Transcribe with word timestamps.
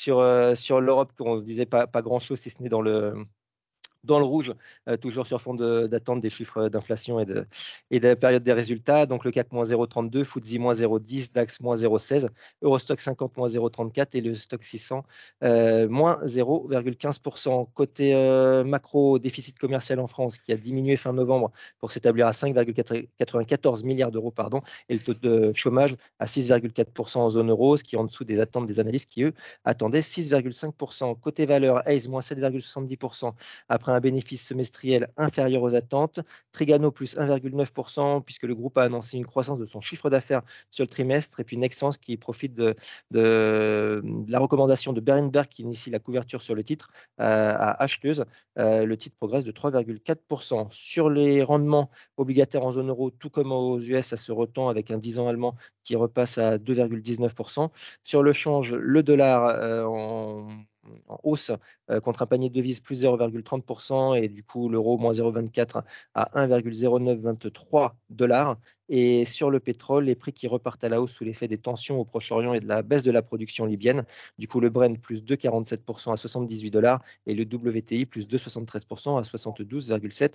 Sur, 0.00 0.24
sur 0.56 0.80
l'Europe, 0.80 1.12
on 1.20 1.36
ne 1.36 1.42
disait 1.42 1.66
pas, 1.66 1.86
pas 1.86 2.00
grand-chose, 2.00 2.40
si 2.40 2.48
ce 2.48 2.62
n'est 2.62 2.70
dans 2.70 2.80
le, 2.80 3.26
dans 4.04 4.18
le 4.18 4.24
rouge, 4.24 4.52
euh, 4.88 4.96
toujours 4.96 5.26
sur 5.26 5.40
fond 5.40 5.54
d'attente 5.54 6.20
des 6.20 6.30
chiffres 6.30 6.68
d'inflation 6.68 7.20
et 7.20 7.26
de, 7.26 7.46
la 7.90 8.16
période 8.16 8.42
des 8.42 8.52
résultats. 8.52 9.06
Donc 9.06 9.24
le 9.24 9.30
CAC 9.30 9.52
moins 9.52 9.64
0,32, 9.64 10.24
FTSE 10.24 10.58
moins 10.58 10.74
0,10, 10.74 11.32
DAX 11.32 11.60
moins 11.60 11.76
0,16, 11.76 12.28
Eurostock 12.62 13.00
50 13.00 13.36
moins 13.36 13.48
0,34 13.48 14.08
et 14.14 14.20
le 14.20 14.34
Stock 14.34 14.64
600 14.64 15.04
euh, 15.44 15.88
moins 15.88 16.18
0,15%. 16.24 17.68
Côté 17.74 18.14
euh, 18.14 18.64
macro, 18.64 19.18
déficit 19.18 19.58
commercial 19.58 20.00
en 20.00 20.06
France 20.06 20.38
qui 20.38 20.52
a 20.52 20.56
diminué 20.56 20.96
fin 20.96 21.12
novembre 21.12 21.52
pour 21.78 21.92
s'établir 21.92 22.26
à 22.26 22.32
5,94 22.32 23.84
milliards 23.84 24.10
d'euros 24.10 24.30
pardon, 24.30 24.62
et 24.88 24.94
le 24.94 25.00
taux 25.00 25.14
de 25.14 25.52
chômage 25.54 25.96
à 26.18 26.26
6,4% 26.26 27.18
en 27.18 27.30
zone 27.30 27.50
euro, 27.50 27.76
ce 27.76 27.84
qui 27.84 27.96
est 27.96 27.98
en 27.98 28.04
dessous 28.04 28.24
des 28.24 28.40
attentes 28.40 28.66
des 28.66 28.80
analystes 28.80 29.10
qui, 29.10 29.24
eux, 29.24 29.32
attendaient 29.64 30.00
6,5%. 30.00 31.18
Côté 31.20 31.46
valeur, 31.46 31.86
Hayes 31.88 32.08
moins 32.08 32.20
7,70% 32.20 33.32
après 33.68 33.89
un 33.90 34.00
bénéfice 34.00 34.46
semestriel 34.46 35.08
inférieur 35.16 35.62
aux 35.62 35.74
attentes. 35.74 36.20
Trigano 36.52 36.90
plus 36.90 37.16
1,9% 37.16 38.22
puisque 38.22 38.44
le 38.44 38.54
groupe 38.54 38.78
a 38.78 38.82
annoncé 38.82 39.16
une 39.16 39.26
croissance 39.26 39.58
de 39.58 39.66
son 39.66 39.80
chiffre 39.80 40.10
d'affaires 40.10 40.42
sur 40.70 40.84
le 40.84 40.88
trimestre. 40.88 41.40
Et 41.40 41.44
puis 41.44 41.56
Nexens 41.56 41.98
qui 42.00 42.16
profite 42.16 42.54
de, 42.54 42.74
la 43.10 44.38
recommandation 44.38 44.92
de 44.92 45.00
Berenberg 45.00 45.48
qui 45.48 45.62
initie 45.62 45.90
la 45.90 45.98
couverture 45.98 46.42
sur 46.42 46.54
le 46.54 46.64
titre 46.64 46.90
euh, 47.20 47.54
à 47.56 47.82
acheteuse. 47.82 48.24
Le 48.56 48.94
titre 48.96 49.16
progresse 49.16 49.44
de 49.44 49.52
3,4%. 49.52 50.68
Sur 50.70 51.08
les 51.08 51.42
rendements 51.42 51.90
obligataires 52.16 52.64
en 52.64 52.72
zone 52.72 52.90
euro, 52.90 53.10
tout 53.10 53.30
comme 53.30 53.52
aux 53.52 53.80
US, 53.80 54.06
ça 54.06 54.16
se 54.16 54.32
retend 54.32 54.68
avec 54.68 54.90
un 54.90 54.98
10 54.98 55.18
ans 55.18 55.28
allemand 55.28 55.56
qui 55.84 55.96
repasse 55.96 56.38
à 56.38 56.58
2,19%. 56.58 57.70
Sur 58.02 58.22
le 58.22 58.32
change, 58.32 58.72
le 58.72 59.02
dollar 59.02 59.46
euh, 59.46 59.84
en 59.84 60.48
hausse 61.30 61.52
euh, 61.90 62.00
contre 62.00 62.22
un 62.22 62.26
panier 62.26 62.50
de 62.50 62.54
devises 62.54 62.80
plus 62.80 63.04
0,30% 63.04 64.20
et 64.20 64.28
du 64.28 64.42
coup 64.42 64.68
l'euro 64.68 64.98
moins 64.98 65.12
0,24 65.12 65.82
à 66.14 66.46
1,0923 66.46 67.92
dollars. 68.10 68.56
Et 68.88 69.24
sur 69.24 69.50
le 69.50 69.60
pétrole, 69.60 70.04
les 70.04 70.16
prix 70.16 70.32
qui 70.32 70.48
repartent 70.48 70.82
à 70.82 70.88
la 70.88 71.00
hausse 71.00 71.12
sous 71.12 71.24
l'effet 71.24 71.46
des 71.46 71.58
tensions 71.58 72.00
au 72.00 72.04
Proche-Orient 72.04 72.54
et 72.54 72.60
de 72.60 72.66
la 72.66 72.82
baisse 72.82 73.04
de 73.04 73.12
la 73.12 73.22
production 73.22 73.64
libyenne. 73.64 74.04
Du 74.38 74.48
coup, 74.48 74.58
le 74.58 74.68
Brent 74.68 75.00
plus 75.00 75.22
2,47% 75.22 76.12
à 76.12 76.16
78 76.16 76.70
dollars 76.70 77.00
et 77.26 77.34
le 77.34 77.44
WTI 77.44 78.04
plus 78.04 78.26
2,73% 78.26 79.16
à 79.16 79.22
72,7 79.22 80.34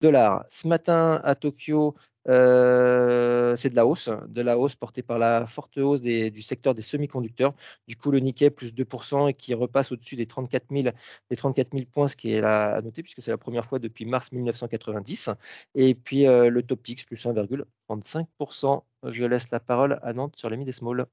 dollars. 0.00 0.44
Ce 0.48 0.66
matin 0.66 1.20
à 1.22 1.36
Tokyo, 1.36 1.94
euh, 2.28 3.56
c'est 3.56 3.70
de 3.70 3.76
la 3.76 3.86
hausse, 3.86 4.08
de 4.28 4.42
la 4.42 4.58
hausse 4.58 4.74
portée 4.74 5.02
par 5.02 5.18
la 5.18 5.46
forte 5.46 5.78
hausse 5.78 6.00
du 6.00 6.42
secteur 6.42 6.74
des 6.74 6.82
semi-conducteurs. 6.82 7.54
Du 7.86 7.96
coup, 7.96 8.10
le 8.10 8.18
Nikkei 8.18 8.50
plus 8.50 8.72
2% 8.72 9.28
et 9.28 9.34
qui 9.34 9.54
repasse 9.54 9.92
au-dessus 9.92 10.16
des 10.16 10.26
34 10.26 10.64
000, 10.70 10.88
des 11.30 11.36
34 11.36 11.72
000 11.72 11.84
points, 11.90 12.08
ce 12.08 12.16
qui 12.16 12.32
est 12.32 12.42
à 12.42 12.80
noter 12.82 13.02
puisque 13.02 13.22
c'est 13.22 13.30
la 13.30 13.38
première 13.38 13.66
fois 13.66 13.78
depuis 13.78 14.04
mars 14.06 14.32
1990. 14.32 15.30
Et 15.74 15.94
puis 15.94 16.26
euh, 16.26 16.50
le 16.50 16.62
Topix 16.62 17.04
plus 17.04 17.24
1,35%. 17.24 18.82
Je 19.04 19.24
laisse 19.24 19.50
la 19.50 19.60
parole 19.60 20.00
à 20.02 20.12
Nantes 20.12 20.34
sur 20.36 20.50
les 20.50 20.56
mid 20.56 20.70
small. 20.72 21.06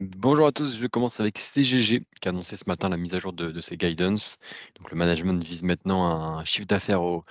Bonjour 0.00 0.46
à 0.46 0.52
tous, 0.52 0.78
je 0.78 0.86
commence 0.86 1.18
avec 1.18 1.38
CGG 1.38 2.04
qui 2.20 2.28
a 2.28 2.30
annoncé 2.30 2.56
ce 2.56 2.68
matin 2.68 2.88
la 2.88 2.96
mise 2.96 3.14
à 3.14 3.18
jour 3.18 3.32
de, 3.32 3.50
de 3.50 3.60
ses 3.60 3.76
guidance. 3.76 4.36
Donc 4.76 4.92
le 4.92 4.96
management 4.96 5.42
vise 5.42 5.64
maintenant 5.64 6.04
un 6.06 6.44
chiffre 6.44 6.68
d'affaires 6.68 7.02
au, 7.02 7.24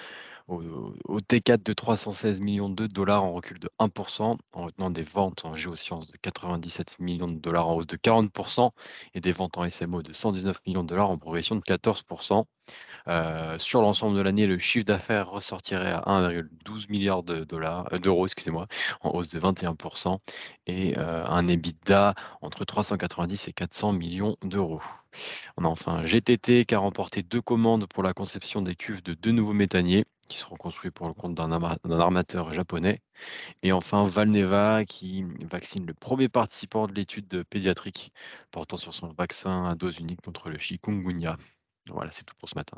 au, 0.48 1.20
T4 1.20 1.64
de 1.64 1.73
316 1.73 2.40
millions 2.40 2.70
de 2.70 2.88
dollars 2.88 3.23
en 3.23 3.34
recul 3.34 3.59
de 3.59 3.70
1%, 3.80 4.38
en 4.54 4.64
retenant 4.64 4.89
des 4.89 5.04
ventes 5.04 5.45
en 5.45 5.56
géosciences 5.56 6.08
de 6.08 6.17
97 6.17 7.00
millions 7.00 7.28
de 7.28 7.39
dollars 7.39 7.67
en 7.67 7.76
hausse 7.76 7.88
de 7.88 7.98
40% 7.98 8.72
et 9.14 9.22
des 9.22 9.31
ventes 9.31 9.58
en 9.58 9.70
SMO 9.70 10.02
de 10.04 10.14
119 10.14 10.59
millions 10.66 10.84
de 10.84 10.89
dollars 10.89 11.09
en 11.09 11.17
progression 11.17 11.56
de 11.56 11.62
14%. 11.62 12.45
Euh, 13.08 13.58
sur 13.58 13.81
l'ensemble 13.81 14.17
de 14.17 14.22
l'année, 14.22 14.48
le 14.48 14.59
chiffre 14.59 14.86
d'affaires 14.86 15.30
ressortirait 15.30 15.94
à 15.94 16.02
1,12 16.08 16.89
milliard 16.89 17.23
de 17.23 17.44
dollars, 17.45 17.88
euh, 17.94 18.00
d'euros, 18.00 18.26
excusez-moi, 18.26 18.67
en 19.02 19.11
hausse 19.11 19.30
de 19.30 19.39
21% 19.39 20.17
et 20.66 20.98
euh, 20.98 21.26
un 21.26 21.48
EBITDA 21.48 22.16
entre 22.42 22.66
390 22.66 23.48
et 23.48 23.54
400 23.54 23.94
millions 23.94 24.36
d'euros. 24.44 24.82
On 25.55 25.64
a 25.64 25.67
enfin 25.67 26.05
GTT 26.05 26.66
qui 26.66 26.76
a 26.76 26.80
remporté 26.80 27.23
deux 27.23 27.42
commandes 27.42 27.88
pour 27.88 28.04
la 28.04 28.14
conception 28.14 28.61
des 28.61 28.76
cuves 28.76 29.02
de 29.04 29.14
deux 29.14 29.32
nouveaux 29.32 29.54
méthaniers 29.54 30.05
qui 30.27 30.38
seront 30.38 30.55
construits 30.55 30.92
pour 30.92 31.08
le 31.08 31.14
compte 31.14 31.33
d'un 31.36 31.52
armateur 31.99 32.54
japonais. 32.54 33.02
Et 33.64 33.71
enfin 33.71 34.05
Valneva 34.05 34.86
qui 34.86 35.26
vaccine 35.49 35.86
le 35.86 35.93
premier 35.93 36.30
participant 36.30 36.88
de 36.88 36.93
l'étude 36.93 37.43
pédiatrique 37.43 38.11
portant 38.52 38.77
sur 38.77 38.93
son 38.93 39.08
vaccin 39.10 39.65
à 39.65 39.76
dose 39.76 39.99
unique 39.99 40.21
contre 40.21 40.49
le 40.49 40.58
chikungunya. 40.58 41.38
Voilà, 41.89 42.11
c'est 42.11 42.23
tout 42.23 42.36
pour 42.38 42.49
ce 42.49 42.55
matin. 42.55 42.77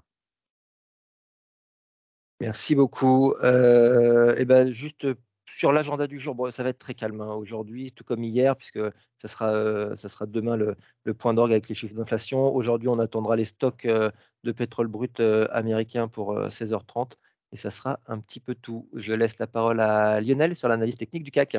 Merci 2.41 2.75
beaucoup. 2.75 3.33
Euh, 3.43 4.35
et 4.37 4.45
ben 4.45 4.73
juste 4.73 5.07
sur 5.45 5.73
l'agenda 5.73 6.07
du 6.07 6.19
jour, 6.19 6.49
ça 6.53 6.63
va 6.63 6.69
être 6.69 6.77
très 6.79 6.93
calme 6.93 7.19
hein, 7.21 7.33
aujourd'hui, 7.33 7.91
tout 7.91 8.03
comme 8.03 8.23
hier, 8.23 8.55
puisque 8.55 8.79
ça 9.17 9.27
sera, 9.27 9.49
euh, 9.49 9.95
ça 9.97 10.07
sera 10.07 10.25
demain 10.25 10.55
le, 10.55 10.75
point 11.15 11.33
d'orgue 11.33 11.51
avec 11.51 11.67
les 11.67 11.75
chiffres 11.75 11.95
d'inflation. 11.95 12.55
Aujourd'hui, 12.55 12.87
on 12.87 12.99
attendra 12.99 13.35
les 13.35 13.45
stocks 13.45 13.85
euh, 13.85 14.11
de 14.43 14.51
pétrole 14.51 14.87
brut 14.87 15.19
américain 15.19 16.07
pour 16.07 16.33
16h30 16.33 17.13
et 17.51 17.57
ça 17.57 17.69
sera 17.71 17.99
un 18.07 18.19
petit 18.19 18.39
peu 18.39 18.55
tout. 18.55 18.89
Je 18.93 19.13
laisse 19.13 19.39
la 19.39 19.47
parole 19.47 19.79
à 19.79 20.21
Lionel 20.21 20.55
sur 20.55 20.67
l'analyse 20.67 20.97
technique 20.97 21.23
du 21.23 21.31
CAC. 21.31 21.57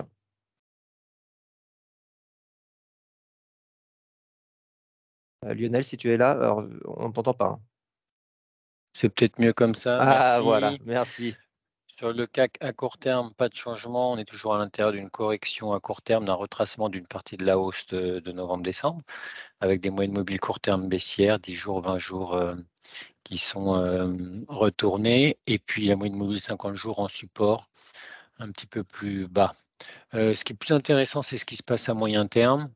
Lionel, 5.42 5.84
si 5.84 5.96
tu 5.96 6.10
es 6.12 6.16
là, 6.16 6.32
alors, 6.32 6.64
on 6.84 7.08
ne 7.08 7.12
t'entend 7.12 7.34
pas. 7.34 7.46
Hein. 7.46 7.60
C'est 8.92 9.08
peut-être 9.08 9.40
mieux 9.40 9.52
comme 9.52 9.74
ça. 9.74 9.98
Ah 10.00 10.40
voilà, 10.40 10.72
merci. 10.84 11.36
Sur 11.86 12.12
le 12.12 12.26
CAC 12.26 12.56
à 12.60 12.72
court 12.72 12.98
terme, 12.98 13.32
pas 13.34 13.48
de 13.48 13.54
changement. 13.54 14.12
On 14.12 14.18
est 14.18 14.24
toujours 14.24 14.54
à 14.54 14.58
l'intérieur 14.58 14.92
d'une 14.92 15.10
correction 15.10 15.72
à 15.72 15.80
court 15.80 16.02
terme, 16.02 16.24
d'un 16.24 16.34
retracement 16.34 16.88
d'une 16.88 17.06
partie 17.06 17.36
de 17.36 17.44
la 17.44 17.58
hausse 17.58 17.86
de, 17.88 18.32
novembre-décembre, 18.32 19.02
avec 19.60 19.80
des 19.80 19.90
moyennes 19.90 20.14
mobiles 20.14 20.40
court 20.40 20.60
terme 20.60 20.88
baissières, 20.88 21.38
10 21.38 21.54
jours, 21.54 21.80
20 21.82 21.98
jours 21.98 22.34
euh, 22.34 22.54
qui 23.30 23.38
sont 23.38 23.76
euh, 23.76 24.12
retournés, 24.48 25.38
et 25.46 25.58
puis 25.58 25.86
la 25.86 25.96
moyenne 25.96 26.16
mobile 26.16 26.40
50 26.40 26.74
jours 26.74 26.98
en 26.98 27.08
support, 27.08 27.68
un 28.38 28.50
petit 28.50 28.66
peu 28.66 28.84
plus 28.84 29.28
bas. 29.28 29.54
Euh, 30.14 30.34
ce 30.34 30.44
qui 30.44 30.52
est 30.52 30.56
plus 30.56 30.74
intéressant, 30.74 31.22
c'est 31.22 31.38
ce 31.38 31.44
qui 31.44 31.56
se 31.56 31.62
passe 31.62 31.88
à 31.88 31.94
moyen 31.94 32.26
terme, 32.26 32.70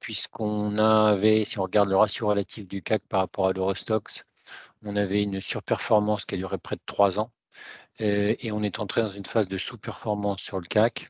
puisqu'on 0.00 0.78
avait, 0.78 1.44
si 1.44 1.58
on 1.58 1.64
regarde 1.64 1.88
le 1.88 1.96
ratio 1.96 2.28
relatif 2.28 2.68
du 2.68 2.82
CAC 2.82 3.02
par 3.08 3.20
rapport 3.20 3.48
à 3.48 3.52
l'Eurostox, 3.52 4.24
on 4.84 4.94
avait 4.96 5.22
une 5.22 5.40
surperformance 5.40 6.24
qui 6.24 6.36
a 6.36 6.38
duré 6.38 6.58
près 6.58 6.76
de 6.76 6.82
trois 6.86 7.18
ans. 7.18 7.32
Euh, 8.00 8.34
et 8.40 8.52
on 8.52 8.62
est 8.62 8.78
entré 8.78 9.02
dans 9.02 9.08
une 9.08 9.24
phase 9.24 9.48
de 9.48 9.58
sous-performance 9.58 10.40
sur 10.42 10.60
le 10.60 10.66
CAC 10.66 11.08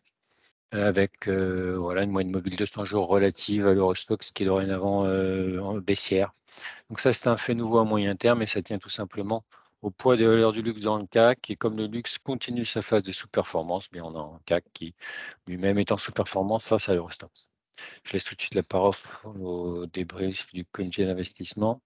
euh, 0.75 0.89
avec 0.89 1.29
euh, 1.29 1.77
voilà, 1.79 2.03
une 2.03 2.11
moyenne 2.11 2.31
mobile 2.31 2.53
de 2.53 2.59
200 2.59 2.85
jours 2.85 3.09
relative 3.09 3.67
à 3.67 3.75
l'Eurostox 3.75 4.33
qui 4.33 4.45
est 4.45 4.47
dorénavant 4.47 5.05
baissière. 5.81 6.33
Donc 6.89 7.00
ça, 7.00 7.12
c'est 7.12 7.28
un 7.28 7.37
fait 7.37 7.55
nouveau 7.55 7.78
à 7.78 7.84
moyen 7.84 8.17
terme 8.17 8.43
et 8.43 8.47
ça 8.47 8.62
tient 8.62 8.78
tout 8.78 8.91
simplement 8.91 9.44
au 9.83 9.91
poids 9.91 10.17
des 10.17 10.27
valeurs 10.27 10.53
du 10.53 10.62
luxe 10.62 10.81
dans 10.81 10.99
le 10.99 11.06
CAC. 11.06 11.50
Et 11.50 11.56
comme 11.56 11.77
le 11.77 11.87
luxe 11.87 12.19
continue 12.19 12.65
sa 12.65 12.83
phase 12.83 13.03
de 13.03 13.12
sous-performance, 13.12 13.91
bien 13.91 14.05
on 14.05 14.17
a 14.17 14.21
un 14.21 14.41
CAC 14.47 14.65
qui 14.72 14.94
lui-même 15.47 15.78
est 15.78 15.93
en 15.93 15.97
sous-performance 15.97 16.67
face 16.67 16.89
à 16.89 16.94
l'Eurostox. 16.94 17.49
Je 18.05 18.12
laisse 18.12 18.25
tout 18.25 18.34
de 18.34 18.41
suite 18.41 18.55
la 18.55 18.62
parole 18.62 18.94
au 19.25 19.87
débrief 19.87 20.53
du 20.53 20.65
comité 20.65 21.05
d'investissement. 21.05 21.83